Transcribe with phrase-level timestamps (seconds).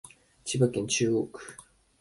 [0.45, 1.55] 千葉市中央区